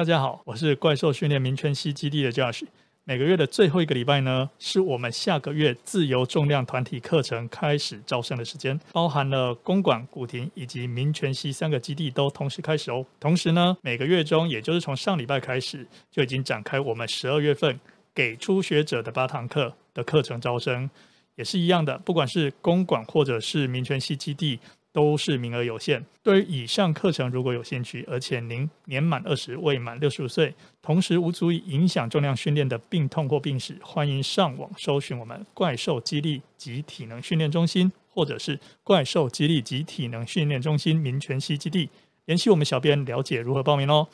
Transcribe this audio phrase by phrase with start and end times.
[0.00, 2.62] 大家好，我是怪兽训练民权西基地的 Josh。
[3.04, 13.04] 每个月的最后一个礼拜呢，是我们下个月自由重量团体课程开始招生的时间，包含了公馆、古亭以及民权西三个基地都同时开始哦。
[13.20, 17.78] 同时呢，每个月中，也就是从上礼拜开始，就已经展开我们十二月份
[18.14, 20.88] 给初学者的八堂课的课程招生，
[21.36, 24.60] 也是一样的，不管是公馆或者是民权西基地。
[24.92, 26.04] 都是名额有限。
[26.22, 41.88] 对于以上课程如果有兴趣，而且您年满二十，未满六十五岁，同时无足以影响重量训练的病痛或病史，欢迎上网搜寻我们怪兽激励及体能训练中心，或者是怪兽激励及体能训练中心民权西基地，
[42.26, 44.08] 联系我们小编了解如何报名哦。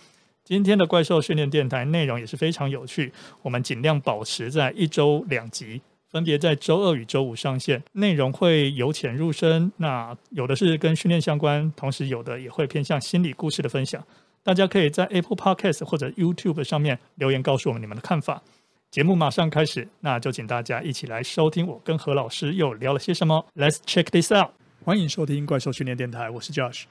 [0.44, 5.80] 今天的怪兽训练电台内容也是非常有趣，我们尽量保持在一周两集。
[6.08, 9.70] 分别在周二与周五上线，内容会由浅入深。
[9.76, 14.02] 那有的是跟训练相关，同时有的也会偏向心理故事的分享。
[14.42, 18.42] 大家可以在 Apple Podcast 或者 YouTube 上面留言告诉我们你们的看法。
[18.90, 23.44] 节目马上开始，那就请大家一起来收听我跟何老师又聊了些什么。
[23.56, 24.52] Let's check this out。
[24.84, 26.84] 欢迎收听怪兽训练电台，我是 Josh。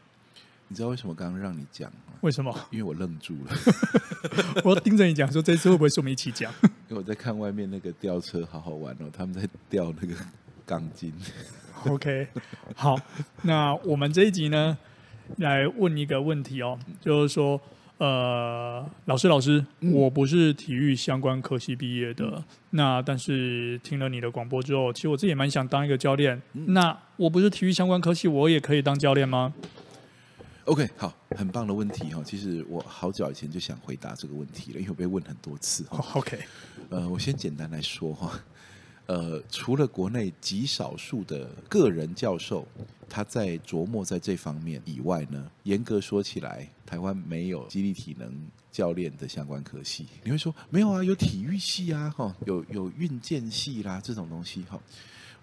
[0.67, 2.13] 你知道为什么刚刚让你讲吗？
[2.21, 2.53] 为什么？
[2.71, 3.52] 因为我愣住了。
[4.66, 6.52] 我盯着你讲，说这次会不会是我们一起讲？
[6.89, 10.16] 因为我在看外面那个吊车，好好玩哦，他们在吊那个
[10.66, 11.13] 钢筋。
[11.85, 12.27] OK，
[12.75, 12.99] 好，
[13.44, 14.75] 那我们这一集呢，
[15.38, 17.61] 来问一个问题哦，就是说，
[18.00, 26.41] 呃，老师，老师，嗯、我不是体育相关科系毕业的，嗯、那但是听了你的广播之后，其实我自己也蛮想当一个教练。
[26.53, 29.53] 嗯、那我不是体育相关科系，我也可以当教练吗
[30.66, 32.23] ？OK，好，很棒的问题哈。
[32.23, 35.85] 其实我好早以前就想回答这个问题了，因为我被问很多次。
[35.89, 36.39] Oh, OK，
[36.89, 38.39] 呃，我先简单来说哈。
[39.05, 42.67] 呃，除了国内极少数的个人教授
[43.07, 50.07] 他在琢磨在这方面以外呢，严格说起来，台湾没有激励体能教练的相关科系。
[50.23, 51.03] 你会说没有啊？
[51.03, 54.81] 有体育系啊，哈，有有运健系啦这种东西哈。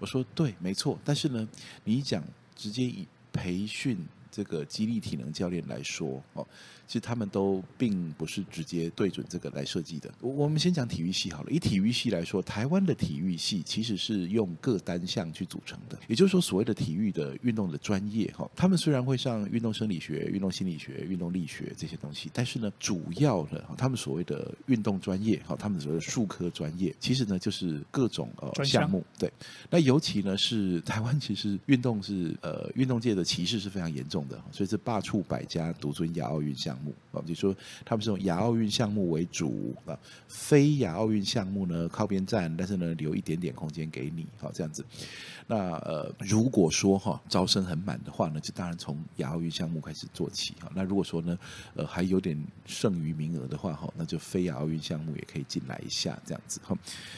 [0.01, 0.99] 我说对，没错。
[1.05, 1.49] 但是呢，
[1.85, 2.25] 你一讲
[2.57, 3.97] 直接以培训。
[4.33, 6.45] 这个激励体能教练来说，哦，
[6.87, 10.13] 其实他们都并不是直接对准这个来设计的。
[10.21, 11.51] 我我们先讲体育系好了。
[11.51, 15.99] 以体育系来说，台湾的体育系其实是用各单项去组成的。
[16.09, 29.05] 也就是说，所谓的体育的运动的专业，哈，他们虽然会上运动生理学、运动心理学、运动力学这些东西，但是呢，主要的他们所谓的运动专业，哈，他们所谓的术科专业，其实呢就是各种呃项目。
[29.19, 29.31] 对，
[29.69, 34.41] 那尤其呢是台湾，其实运动是呃运动界的歧视是非常严重的。
[34.51, 44.85] 所以是罢黜百家，独尊亚奥运项目啊，就说他们是用亚奥运项目为主啊，非亚奥运项目呢靠边站，但是呢留一点点空间给你，好这样子。
[45.47, 50.71] 那呃，如果说哈招生很满的话呢，就当然从亚奥运项目开始做起哈。
[50.75, 51.39] 那如果说呢，
[51.75, 56.77] 呃还有点剩余名额的话哈，那就非亚奥运项目也可以进来一下这样子哈。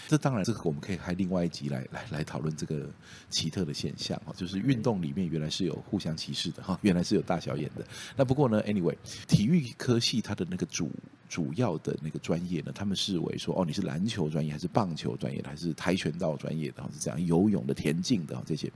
[0.08, 2.88] 这当然这个我们可以开另外一集来来来讨论这个
[3.28, 7.84] 奇特的现象哈，就是运动里面原来是有互相歧视的哈，原来是有大小眼的。
[8.16, 8.94] 那不过呢，anyway，
[9.26, 10.90] 体育科系它的那个主。
[11.26, 18.70] 主要的那个专业呢，他们视为说，哦，你是篮球专业，还是棒球专业的，还是跆拳道专业的，或是这样游泳的、田径的这些，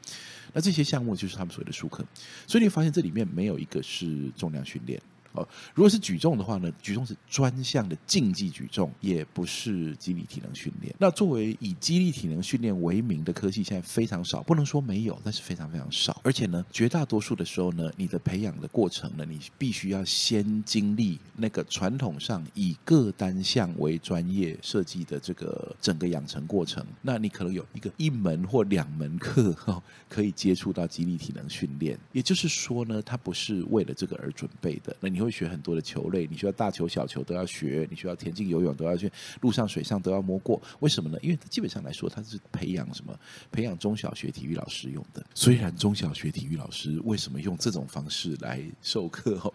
[0.52, 2.04] 那这些项目就是他们所谓的术科。
[2.48, 5.00] 所以你发现这里面没有一个是重量训练。
[5.32, 10.94] 哦，如果是举重的话呢，举重是专项的竞技举重，也不是肌力体能训练。
[10.98, 16.18] 那作为以肌力体能训练为名的科系，现在非常少，不能说没有，但是非常非常少。
[16.24, 26.82] 而且呢，绝大多数的时候呢，你的培养的过程呢，你必须要先经历那个传统上以各单项为专业设计的这个整个养成过程。
[27.02, 31.98] 那你可能有一个一门或两门课哈，可以接触到肌力体能训练。
[32.12, 34.96] 也就是说呢，它不是为了这个而准备的。
[35.00, 35.17] 那你。
[35.18, 40.62] 你会学很多的球类，你需要大球小球都要学，你需要田径游泳都要去，陆上水上都要摸过。
[40.78, 41.18] 为什么呢？
[41.20, 43.18] 因为它基本上来说，它是培养什么？
[43.50, 45.26] 培养中小学体育老师用的。
[45.34, 49.40] 虽然中小学体育老师为什么用这种方式来授课？
[49.42, 49.52] 哦，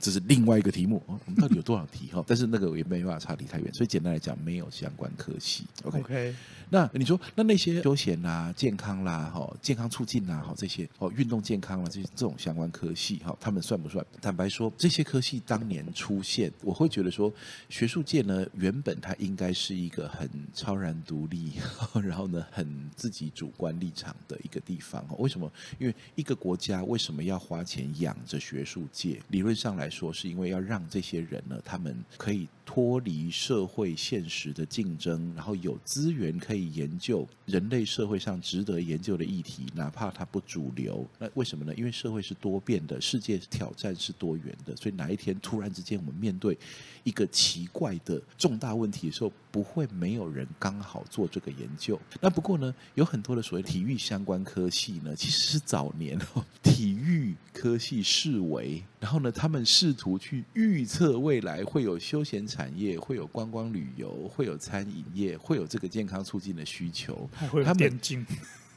[0.00, 1.00] 这是另外一个题目。
[1.06, 2.08] 我们到底有多少题？
[2.12, 3.72] 哈， 但是那个也没办法差离太远。
[3.72, 5.64] 所以简单来讲，没有相关科系。
[5.84, 6.02] OK。
[6.02, 6.34] Okay.
[6.70, 14.04] 那你说，那那些休闲啦、健康啦、哈健康促进啦、哈这些哦运动健康啦这些这种相关科系哈，他们算不算？
[14.20, 17.32] 坦白说，这些科系当年出现，我会觉得说，
[17.68, 21.52] 学术界呢原本它应该是一个很超然独立，
[22.02, 25.06] 然后呢很自己主观立场的一个地方。
[25.18, 25.52] 为什么？
[25.78, 29.20] 因为一个国家为什么要花钱养着学术界？
[29.28, 32.48] 理论上来说，是因为要让这些人呢，他们可以。
[32.66, 41.06] 脱离社会现实的竞争，然后有资源可以研究人类社会上值得研究的议题，哪怕它不主流。
[41.18, 41.74] 那为什么呢？
[41.74, 46.58] 因为社会是多变的，世界挑战是多元的，所以哪一天突然之间我们面对
[47.02, 52.00] 一个奇怪的重大问题的时候，不会没有人刚好做这个研究。
[52.20, 56.18] 那不过呢，有很多的所谓体育相关科系呢，其实是早年
[56.62, 68.26] 体育科系视为，然后呢，他们试图去预测未来会有休闲产业，会有观光旅游，会有餐饮业，会有这个健康促进的需求，还会有电竞，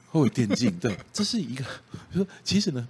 [0.10, 1.64] 会有电竞，对，这是一个，
[2.12, 2.88] 就说其实呢。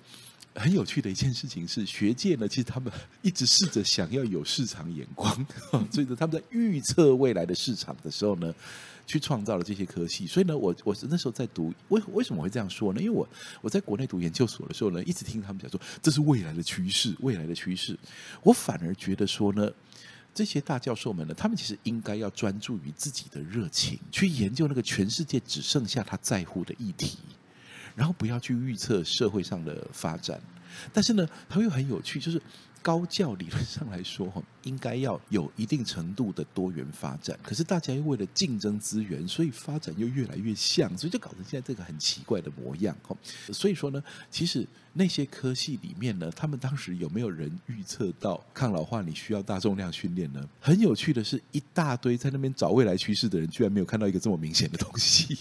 [0.57, 5.31] 很有趣的一件事情是，学界呢，其实他们一直试着想要有市场眼光，
[5.91, 8.53] 所以呢，他们在预测未来的市场的时候呢，
[9.05, 10.25] 去创造了这些科系。
[10.25, 12.99] 所以呢，我我是那时候在读，为为什么会这样说呢？
[12.99, 13.27] 因为我
[13.61, 17.97] 我在国内读研究所的时候呢，一直听他们讲说这是未来的趋势，未来的趋势。
[18.41, 19.71] 我反而觉得说呢，
[20.33, 27.19] 这些大教授们呢，他们其实应该要专注于自己的热情，去研究那个全世界只剩下他在乎的议题。
[27.97, 30.39] 然后不要去预测社会上的发展，
[30.93, 32.41] 但是呢，它又很有趣，就是
[32.81, 37.37] 高教理论上来说，哈，应该要有一定程度的多元发展。
[37.43, 43.15] 可是大家又为了竞争资源，所以发展又越来越像，所以就搞成现在这个很奇怪的模样，哈。
[43.51, 44.67] 所以说呢，其实。
[44.99, 50.43] 那些科系里面呢，他们当时有没有人预测到抗老化你需要大重量训练呢？
[50.59, 55.37] 很有趣的是，一大堆在那边找未来趋势的人，居然没有看到一个这么明显的东西。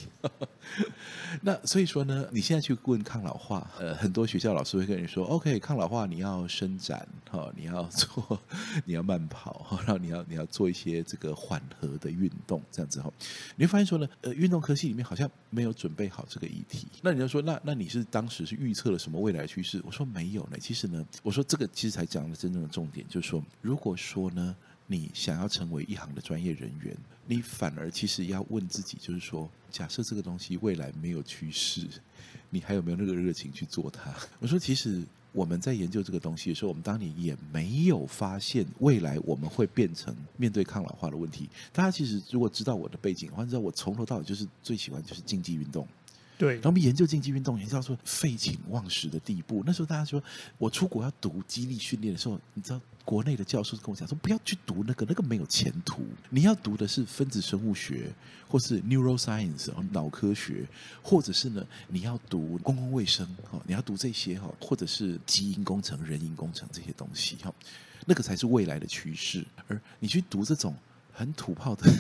[1.40, 8.38] 那所以说呢，你现在去问抗老化，呃，很多学校老师会跟你说说，OK，抗老化你要伸展，哈，你要做，
[8.84, 13.10] 你要慢跑，然后你要你要做一些这个缓和的运动，这样子哈，
[13.56, 16.86] 你会发现说呢，呃，运动科系里面好像没有准备好这个议题。
[17.00, 20.58] 那你就说，那那你是当时是预测了什么未来趋势，我说没有呢。
[20.60, 24.54] 其实呢，我说这个其实才讲了真正的重点，就是说，如果说呢，
[24.86, 26.96] 你想要成为一行的专业人员，
[27.26, 31.86] 你反而其实要问自己，就是说，假设这个东西未来没有趋势，
[32.50, 34.14] 你还有没有那个热情去做它？
[34.38, 35.02] 我说，其实
[35.32, 41.48] 我们在研究这个东西的时候，我们当年也没有发现未来我们会变成面对抗老化的问题。
[41.72, 45.86] 大家其实如果知道我的背景，或者知道我从头到尾就是最喜欢就是竞技运动。
[46.38, 49.62] 对，然后我们研究竞技运动，员，叫做废寝忘食的地步。
[49.64, 50.22] 那时候大家说，
[50.58, 56.02] 我出国要读肌力训练的时候，你知道国内的教授跟我讲说，不要去读那个，那个没有前途。
[56.28, 58.12] 你要读的是分子生物学，
[58.46, 60.66] 或是 neuroscience 脑科学，
[61.02, 67.50] 或者是呢，你要读公共卫生哈，你要读这些哈，或者是基因工程、人因工程这些东西哈，
[68.04, 69.42] 那个才是未来的趋势。
[69.68, 70.74] 而你去读这种
[71.14, 71.90] 很土炮的。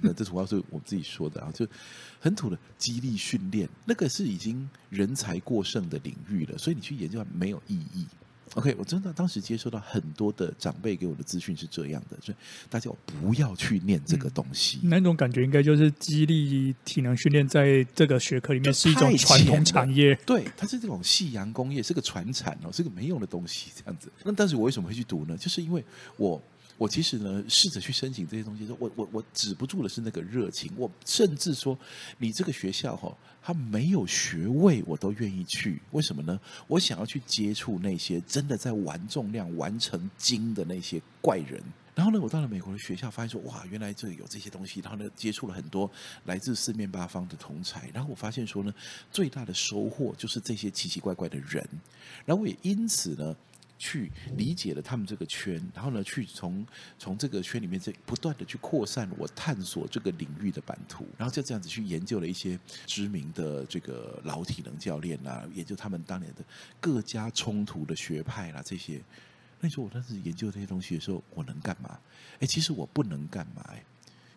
[0.00, 1.66] 那这主要是我自己说的啊，就
[2.20, 8.06] 很土的激励训练，那个是已经人才过剩的领域了，所以你去研究没有意义。
[8.54, 12.36] OK，我真的当时接收到很多的长辈给我的资讯是这样的，所以
[12.68, 14.80] 大家不要去念这个东西。
[14.82, 24.10] 嗯、那种感觉应该就是激励体能训练在这个学科里面是一种传统产业，对，它是这种夕阳工业，是个传产哦，是个没用的东西这样子。
[24.24, 25.36] 那但是我为什么会去读呢？
[25.36, 25.84] 就是因为
[26.16, 26.42] 我。
[26.80, 30.72] 我其实呢，试着去申请这些东西，说我我我止不住的是那个热情。
[30.78, 31.78] 我甚至说，
[32.16, 35.82] 你这个学校哈，他没有学位，我都愿意去。
[35.90, 36.40] 为什么呢？
[36.66, 41.62] 我想要去接触那些真的在玩重量、玩成精的那些怪人。
[41.94, 44.80] 然后呢，我到了美国的学校，发现说，哇，原来这里有这些东西。
[44.80, 45.90] 然后呢，接触了很多
[46.24, 47.90] 来自四面八方的同才。
[47.92, 48.72] 然后我发现说呢，
[49.12, 51.62] 最大的收获就是这些奇奇怪怪的人。
[52.24, 53.36] 然后我也因此呢。
[53.80, 56.64] 去理解了他们这个圈，然后呢，去从
[56.98, 66.44] 从这个圈里面，这不断的去扩散我探索这个领域的版图，然后就这样子去研究了一些知名的这个老体能教练啊，研究他们当年的
[66.78, 69.00] 各家冲突的学派啦、啊，这些。
[69.58, 71.98] 那你说我当时研究这些东西的时候，我能干嘛？
[72.40, 73.82] 哎，其实我不能干嘛哎。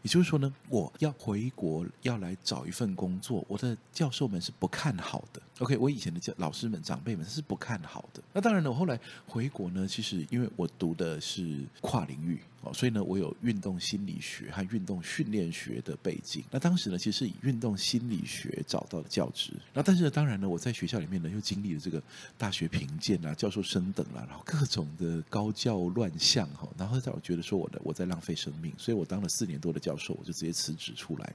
[0.03, 5.41] 也就是说呢，我要回国要来找一份工作，我的教授们是不看好的。
[5.59, 8.21] OK，我以前的教老师们、长辈们是不看好的。
[8.31, 12.39] 那当然了，我后来回国呢，其实因为我读的是跨领域。
[12.63, 16.43] 哦，所以呢，我有运动心理学和运动训练学的背景。
[16.49, 19.51] 那当时呢，其实是以运动心理学找到的教职。
[19.73, 22.01] 那但是呢，当然呢，我在学校里面呢，又经历了这个
[22.37, 26.67] 大学评鉴啊、教授升等啦、啊，然后各种的高教乱象哈。
[26.77, 31.33] 然后让我觉得说我的我在浪费生命，所以我当了四年多的教授，我就直接辞职出来。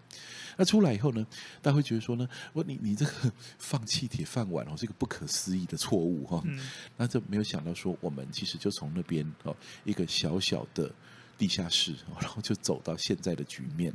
[0.57, 1.27] 那出来以后呢，
[1.61, 3.13] 大家会觉得说呢，我你你这个
[3.59, 6.43] 放弃铁饭碗哦，是一个不可思议的错误哈。
[6.47, 6.59] 嗯、
[6.97, 9.55] 那就没有想到说，我们其实就从那边哦
[9.85, 10.91] 一个小小的。
[11.39, 13.95] 地下室，然后就走到现在的局面。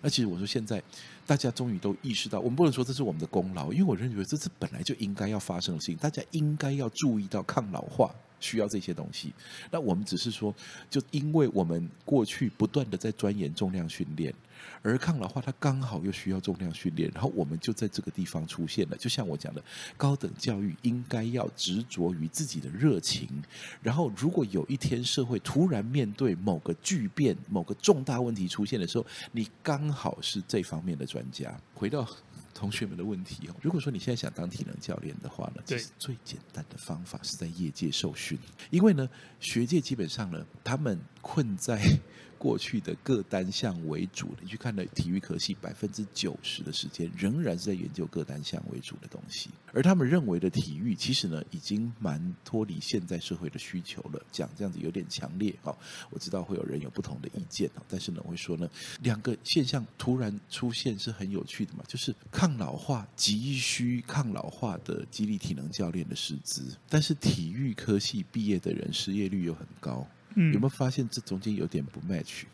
[0.00, 0.82] 那其实我说，现在
[1.30, 5.96] 大家终于都意识到，我们不能说这是我们的功劳，因为我认为这是本来就应该要发生的事情。
[5.96, 9.32] 大家应该要注意到抗老化需要这些东西。
[9.70, 10.52] 那我们只是说，
[10.90, 14.34] 就因为我们过去不断的在钻研重量训练。
[14.82, 18.96] 而抗老化，它刚好又需要重量训练，然后我们就在这个地方出现了。
[18.96, 19.62] 就像我讲的，
[19.96, 23.28] 高等教育应该要执着于自己的热情。
[23.82, 31.58] 然后，如果有一天社会突然面对某个巨变、某个重大问题出现的时候，你刚好是这方面的专家。
[31.74, 32.06] 回到
[32.52, 38.38] 同学们的问题哦，如果说你现在想当体能教练的话呢，其实最简单的方法是在业界受训，
[38.70, 39.08] 因为呢，
[39.40, 41.80] 学界基本上呢，他们困在。
[42.40, 49.50] 过去的各单项为主，你去看的体育科系，百分之九十的时间仍然是在研究各单项为主的东西。
[49.74, 54.24] 而他们认为的体育，其实呢，已经蛮脱离现在社会的需求了。
[54.32, 55.76] 讲这样子有点强烈啊，
[56.08, 58.66] 我知道会有人有不同的意见啊，但是呢，我会说呢，
[59.02, 70.08] 两个现象突然出现是很有趣的嘛，就是抗老化急需抗老化的激励体能教练的师资，但是体育科系毕业的人失业率又很高。
[70.34, 72.44] 嗯，有没有发现这中间有点不 match？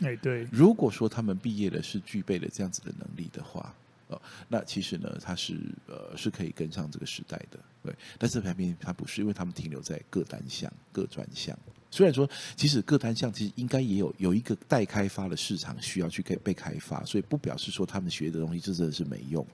[0.00, 0.46] 哎，对。
[0.50, 3.74] 如果说他们毕业了是具备了这样子的能力的话，
[4.08, 7.94] 哦，那其实呢，他是呃是可以跟上这个时代的，对。
[8.18, 11.58] 但是偏偏他不是，因为他们停留在各单项、各专项。
[11.94, 19.46] 虽然说，其实各单项其实应该也有有一个待开发的市场需要去被开发，所以不表示说他们学的东西真的是没用。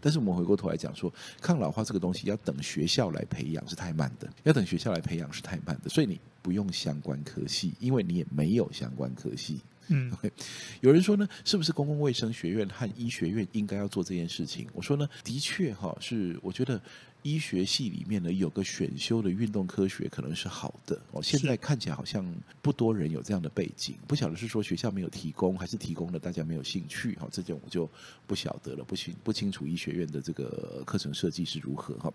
[0.00, 9.60] 但是我们回过头来讲说，抗老化这个东西要等学校来培养是太慢的，要等学校来培养是太慢的，所以你不用相关科系，因为你也没有相关科系。
[9.88, 10.30] 嗯，OK，
[10.80, 14.66] 有人说呢，是不是公共卫生学院和医学院应该要做这件事情？
[14.72, 16.80] 我说呢，的确哈，是我觉得。
[17.26, 21.22] 医学系里面呢，有个选修的运动科学可能是好的哦。
[21.22, 22.22] 现在看起来好像
[22.60, 27.26] 不多人有这样的背景，不晓得是说学校没有提供，还是提供了大家没有兴趣哈。
[27.32, 27.88] 这点我就
[28.26, 32.12] 不晓得了，不清不清楚医学院的这个课程设计是如何哈。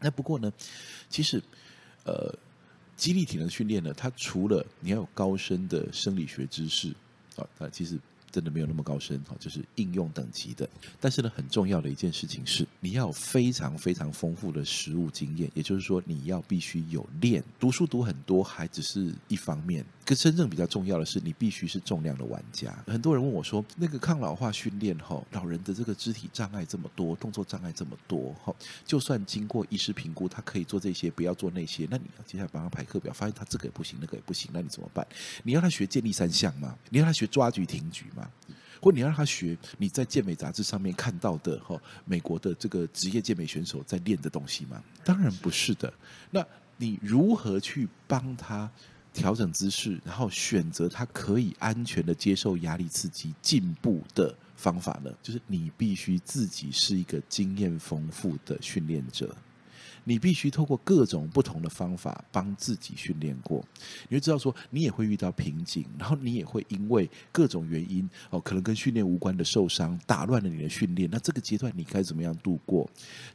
[0.00, 0.52] 那不过呢，
[1.08, 1.40] 其实
[2.04, 2.36] 呃，
[2.96, 6.88] 肌力体能训练呢，它除了你要有高深的生理学知识
[7.36, 7.98] 啊，它其实。
[8.34, 10.68] 真的没有那么高深哈，就是应用等级的。
[11.00, 17.44] 但是呢，很重要的一件事情是，你要有非常非常丰富的实物经验，也就是说，你要必须有练。
[17.60, 22.72] 读书读很多还只是一方面，个真正比较重要的是，你必须是重量的玩家。
[22.86, 35.06] 很多人问我说，那个抗老化训练哈，老人的这个肢体障碍这么多，动作障碍这么多哈，就算经过医师评估，他可以做这些，不要做那些，那你要接下来帮他排课表，发现他这个也不行，那个也不行，那你怎么办？
[35.42, 36.76] 你要他学健力三项吗？
[36.90, 38.28] 你要他学抓举、挺举吗？
[38.80, 44.82] 或你要让他学你在健美杂志上面看到的哈，美国的这个职业健美选手在练的东西吗？
[45.02, 45.90] 当然不是的。
[46.30, 46.44] 那
[46.76, 48.70] 你如何去帮他
[49.14, 55.10] 调整姿势，然后选择他可以安全的接受压力刺激进步的方法呢？
[55.22, 59.34] 就是你必须自己是一个经验丰富的训练者。
[60.04, 63.64] 你必须透过各种不同的方法帮自己训练过，
[64.08, 71.08] 你会知道说你也会遇到瓶颈，然后你也会因为各种原因哦，可能跟训练无关的受伤打乱了你的训练。
[71.10, 72.88] 那这个阶段你该怎么样度过？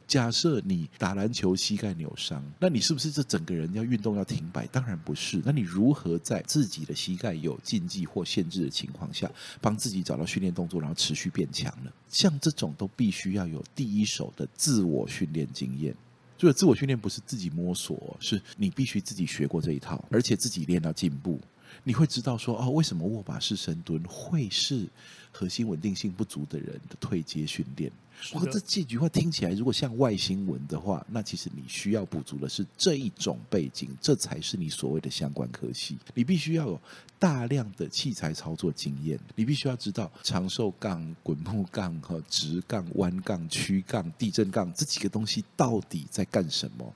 [0.06, 4.66] 假设你打篮球膝盖扭伤，那你是不是这整个人要运动要停摆？
[4.68, 5.40] 当然不是。
[5.44, 11.90] 那你如何在自己的膝盖有禁忌或限制的情况下，帮自己找到训练动作，然后持续变强呢？
[12.08, 15.94] 像这种都必须要有第一手的自我训练经验。
[16.40, 21.38] 所以自我训练不是自己摸索，是你必须自己学过这一套，而且自己练到进步。
[21.84, 24.86] 你会知道说哦，为什么握把式深蹲会是
[25.32, 27.90] 核心稳定性不足的人的退阶训练？
[28.34, 35.96] 我，这这句话听起来如果像外星文的话，那其实你需要补足的是这一种背景，这才是你所谓的相关科系。
[36.14, 36.78] 你必须要有
[37.18, 46.94] 大量的器材操作经验，你必须要知道长寿杠、滚木杠和直杠、弯杠、曲杠、地震杠这几个东西到底在干什么？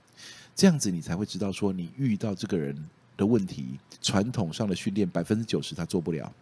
[0.54, 2.76] 这样子你才会知道说你遇到这个人
[3.16, 6.32] 的问题，传统上的训练百分之九十他做不了。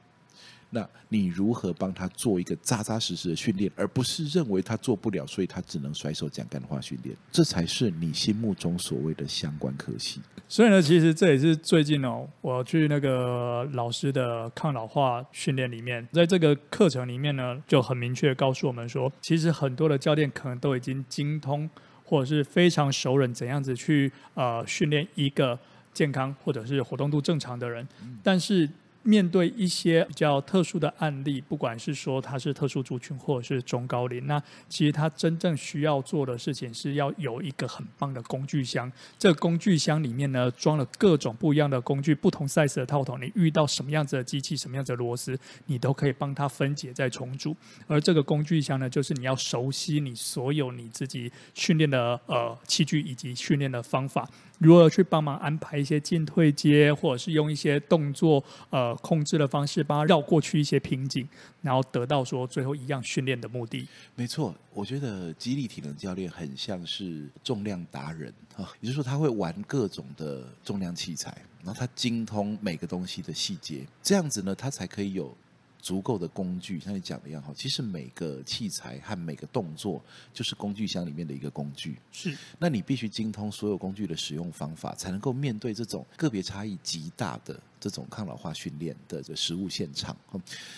[0.74, 7.14] 那你如何帮他做一个扎扎实实的训练，而不是认为他做不了，所以他只能甩手讲干话训练？
[7.30, 10.22] 这才是你心目中所谓的相关科系。
[10.48, 21.68] 所以呢，其实这也是最近哦，我去那个老师的抗老化训练里面，在这个课程里面呢，就很明确告诉我们说，其实很多的教练可能都已经精通，
[22.02, 25.58] 或者是非常熟稔怎样子去呃训练一个
[25.92, 27.87] 健康或者是活动度正常的人，
[28.22, 28.68] 但是。
[29.04, 38.88] 面对一些比较特殊的案例，不管是说他是特殊族群或者是中高龄，那其实他真正需要做的事情是要有一个很棒的工具箱。
[39.18, 47.56] 这个工具箱里面呢，装了各种不一样的工具，不同 size 的套筒，你遇到什么样子的机器、什么样子的螺丝，你都可以帮他分解再重组。
[47.88, 54.30] 而这个工具箱呢，就是你要熟悉你所有你自己训练的呃器具以及训练的方法。
[54.62, 61.28] 如何去帮忙安排一些进退阶，或者是用一些动作呃控制的方式，帮他绕过去一些瓶颈，
[61.61, 63.87] 然后得到说最后一样训练的目的。
[64.14, 75.37] 没错，我觉得肌力体能教练很像是重量达人啊，也就是说他会玩各种的重量器材，然后他精通每个东西的细节，这样子呢，他才可以有。
[75.82, 81.98] 足够的工具，像你讲的一样哈，其实每个器材和每个动作就是工具箱里面的一个工具。
[82.12, 87.60] 是，那你必须精通所有工具的使用方法，才能够面对这种个别差异极大的。
[87.82, 90.16] 这种抗老化训练的这实物现场，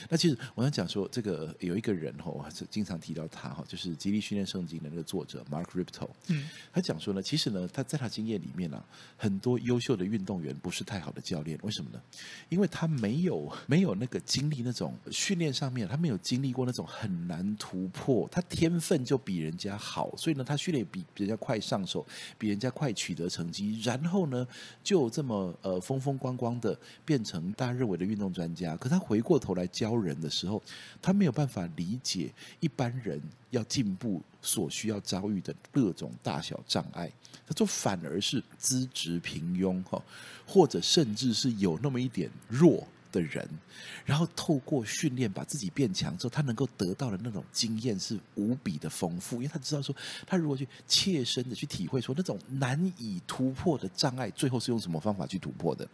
[0.09, 8.83] 那其实我想讲说，这个有一个人哈，我经常提到他哈，就是《肌力训练圣经》的那个作者 Mark Rippetoe，嗯，他讲说呢，其实呢，他在他经验里面呢，
[9.19, 12.01] 很多优秀的运动员不是太好的教练，为什么呢？
[12.49, 22.07] 因为他没有没有那个经历那种训练上面，他没有经历过那种很难突破，他天分就比人家好，所以呢，他训练比人家快上手，
[22.39, 24.49] 比人家快取得成绩，然后呢，
[24.83, 26.75] 就这么呃风风光光的。
[27.05, 30.63] 变成大家认为的运动专家，可他回过头来教人的时候，
[31.01, 33.21] 他没有办法理解一般人
[33.51, 37.11] 要进步所需要遭遇的各种大小障碍，
[37.47, 40.03] 他就反而是资质平庸哈，
[40.47, 43.49] 或者甚至是有那么一点弱的人，
[44.05, 49.95] 然后透过训练把自己变强之后，他能够得到的那种经验是无比的丰富，因为他知道说，
[50.27, 55.89] 他如果去切身的去体会说那种难以突破的障碍，最后是用什么方法去突破的。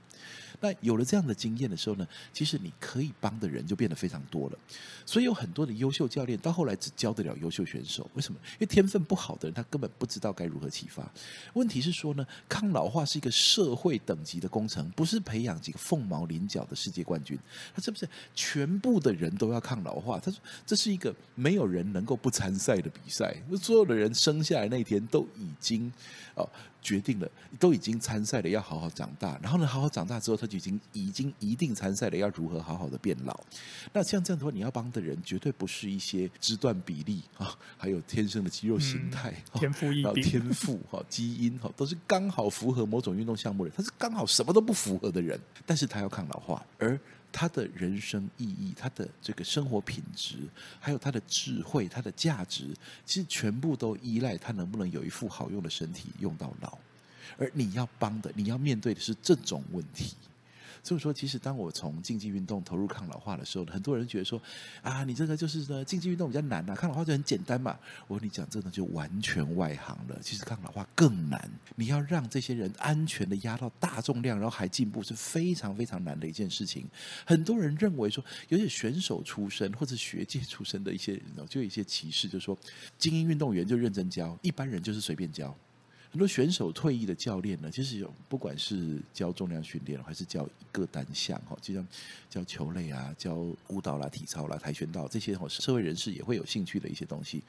[0.63, 4.59] 那有了这样的经验的时候呢，其实你可以帮的人就变得非常多了。
[5.07, 8.39] 所以有很多的优秀教练到后来只教得了优秀选手，为什么？
[8.55, 11.11] 因为天分不好的人他根本不知道该如何启发。
[11.55, 17.39] 问题是说呢，抗老化是一个社会等级的工程，不是培养几个凤毛麟角的世界冠军。
[17.75, 20.21] 他是不是全部的人都要抗老化？
[20.21, 25.93] 他说这是一个没有人能够不参赛的比赛，所有的人生下来那天都已经
[26.41, 26.49] 哦。
[26.83, 29.39] 决定了，都已经参赛了，要好好长大。
[29.43, 33.39] 然后呢，好好长大之后，他就已经已经一定参赛了，要如何好好的变老。
[33.93, 43.71] 那像这样的话，你要帮的人绝对不是一些肢段比例啊，还有天生的肌肉形态、嗯、天赋异禀、天赋哈、基因哈，都是刚好符合某种运动项目的。
[43.77, 46.99] 他是刚好什么都不符合的人，但是他要抗老化，而。
[47.33, 50.37] 他的人生意义，他的这个生活品质，
[50.79, 52.67] 还有他的智慧，他的价值，
[53.05, 56.79] 其实全部都依赖他能不能有一副好用的身体用到老。
[57.39, 60.15] 而你要帮的，你要面对的是这种问题。
[60.83, 64.41] 所以说，其实当我从竞技运动投入抗老化的时候，很多人觉得说
[64.83, 67.79] 啊，你这个就是呢，竞技运动比较难呐，抗老化就很简单嘛。
[68.09, 70.19] 我跟你讲，这个就完全外行了。
[70.23, 76.87] 其实抗老化更难，你要让这些人安全的压到大重量，然后还进步，是非常非常难的一件事情。
[77.27, 82.57] 很多人认为说，有些选手出身或者学界出身的一些人，就有一些歧视，就是说
[82.99, 85.55] 精英运动员就认真教，一般人就是随便教。
[86.11, 91.87] 很多选手退役的教练呢，其实有不管是教重量训练，还是教一个单项哈，就像
[92.29, 93.37] 教球类啊、教
[93.69, 97.43] 舞蹈啦、体操啦、跆拳道这些哈，社会人士也会有兴趣的一些东西。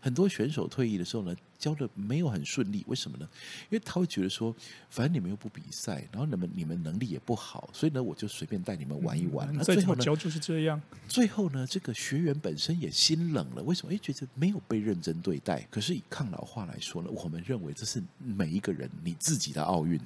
[0.00, 3.28] 很多选手退役的时候呢，教的没有很顺利，为什么呢？
[3.70, 4.54] 因为他会觉得说，
[4.90, 9.48] 反正你们又不比赛，然后你们你们能力也不好，所以呢，我就随便带你们玩一玩。
[9.52, 10.80] 那、嗯、最后呢，教就是这样。
[11.08, 13.92] 最后呢，这个学员本身也心冷了，为什么？
[13.92, 15.66] 哎，觉得没有被认真对待。
[15.70, 18.02] 可是以抗老化来说呢，我们认为这是。
[18.18, 19.98] 每一个人你自己的奥运，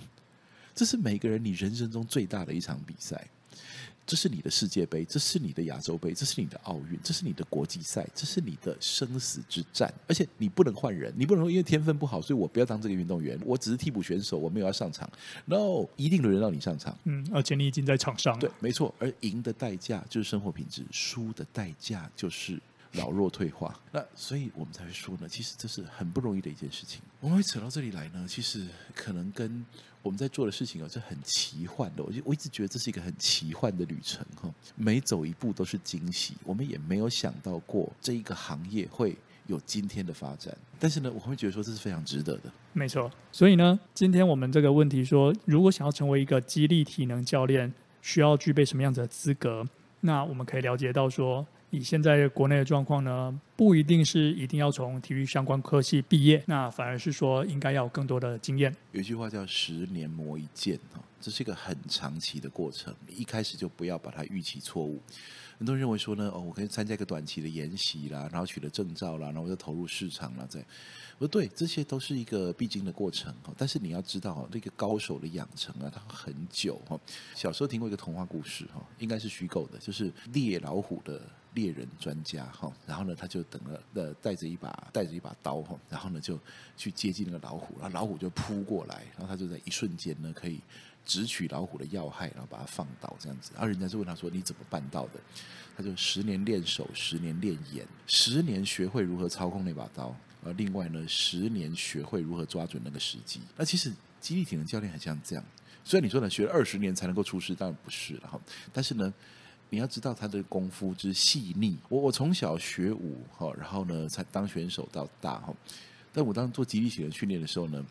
[0.75, 3.29] 这是每个人你人生中最大的一场比赛，
[4.11, 9.95] 这是你的世界杯，这是你的亚洲杯，这是你的奥运，这是你的国际赛，这是你的生死之战。
[10.09, 15.09] 而且你不能换人，你不能说因为天分不好，所以我不要当这个运动员，我只是替补选手，我没有要上场。
[15.45, 16.99] No，一定轮到你上场。
[17.05, 18.41] 嗯，而且你已经在场上了。
[18.41, 18.93] 对，没错。
[18.99, 22.61] 而赢的代价就是生活品质，输的代价就是。
[22.95, 27.01] 老弱退化，那所以我们才会说呢，其实这是很不容易的一件事情。
[27.21, 29.65] 我们会扯到这里来呢，其实可能跟
[30.03, 32.03] 我们在做的事情啊，是很奇幻的。
[32.03, 36.35] 我就我一直觉得这是一个很奇幻的旅程哈，每走一步都是惊喜。
[36.45, 42.51] 我们也没有想到过这一个行业会有今天的发展，但是呢，我会觉得说这是非常值得的。
[42.73, 49.69] 没错，所以呢，今天我们这个问题说，如果想要成为一个激励体能教练，需要具备什么样子的资格？
[50.01, 51.47] 那我们可以了解到说。
[51.71, 58.75] 以现在国内的状况呢，不一定是一定要从体育相关科系毕业，那反而是说应该要有更多的经验。
[58.93, 65.01] 有一句话叫“十年磨一剑”哈，这是一个很长期的过程，一开始就不要把它预期错误。
[65.59, 70.47] 很多人认为说呢，哦，我可以参加一个短期的研习啦，然后取得证照啦，然后就投入市场了。
[70.47, 70.65] 在，
[71.19, 73.35] 不对，这些都是一个必经的过程。
[73.59, 76.99] 但是你要知道，那个高手的养成啊，它很久哈。
[77.35, 81.21] 小时候听过一个童话故事哈，应该是虚构的，就是猎老虎的
[81.55, 82.73] 猎人专家哈。
[82.87, 86.39] 然后呢，他就等了呃，带着一把带着一把刀哈，然后呢就
[86.77, 90.61] 去接近那个老虎，然后老虎就扑过来，然后他就在一瞬间呢可以。
[91.07, 93.51] 直取老虎的要害，然后把它放倒，这样子。
[93.55, 95.13] 然后人家就问他说：“你怎么办到的？”
[95.75, 100.15] 他就十年练手，十年练眼，十年学会如何操控那把刀。
[100.45, 103.41] 而另外呢，十年学会如何抓准那个时机。
[103.57, 105.45] 那其实肌力体能教练很像这样。
[105.83, 108.39] 虽然你说呢，学了二十年才能够出师，当然不是了哈。
[108.71, 109.13] 但是呢，
[109.71, 111.79] 你要知道他的功夫之细腻。
[111.89, 115.55] 我我从小学武哈，然后呢才当选手到大哈。
[116.13, 117.83] 但我当做肌力型的训练的时候呢。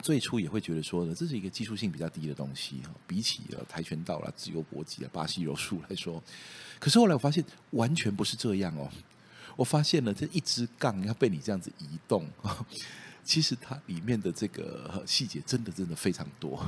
[0.00, 6.22] 最初也会觉得说呢，这是一个技术性比较低的东西哈，比起了跆拳道啦、自由搏击啊、巴西柔术来说，
[6.78, 8.88] 可是后来我发现完全不是这样哦。
[9.56, 12.24] 我发现了这一支杠要被你这样子移动，
[13.24, 16.64] 其实它里面的这个细节真的真的非常多。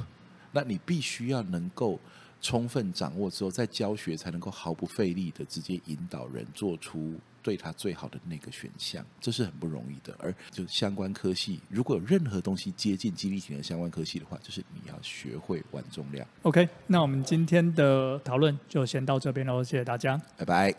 [0.50, 2.00] 那你必须要能够。
[2.40, 10.14] 充分掌握之后，在教学才能够毫不费力的直接引导人做出对他最好的那个选项，这是很不容易的。
[10.18, 16.26] 而就相关科系，如果有任何东西接近肌力体能相关科系的话，就是你要学会玩重量。
[16.42, 20.74] OK，那我们今天的讨论就先到这边喽，谢谢大家，拜拜。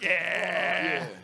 [0.00, 1.14] Yeah!